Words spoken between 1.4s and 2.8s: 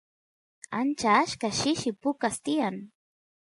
shishi pukas tiyan